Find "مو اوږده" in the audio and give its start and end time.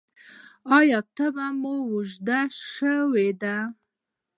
1.61-2.39